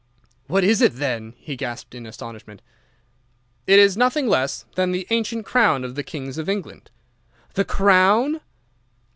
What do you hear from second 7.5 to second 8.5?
"'The crown!